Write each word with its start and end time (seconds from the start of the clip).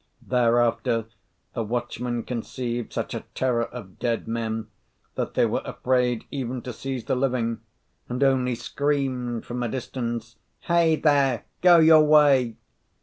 Thereafter 0.25 1.05
the 1.53 1.63
watchmen 1.63 2.23
conceived 2.23 2.91
such 2.91 3.13
a 3.13 3.19
terror 3.35 3.65
of 3.65 3.99
dead 3.99 4.27
men 4.27 4.65
that 5.13 5.35
they 5.35 5.45
were 5.45 5.61
afraid 5.63 6.25
even 6.31 6.63
to 6.63 6.73
seize 6.73 7.05
the 7.05 7.13
living, 7.13 7.59
and 8.09 8.23
only 8.23 8.55
screamed 8.55 9.45
from 9.45 9.61
a 9.61 9.67
distance, 9.69 10.37
"Hey, 10.61 10.95
there! 10.95 11.43
go 11.61 11.77
your 11.77 12.01
way!" 12.03 12.55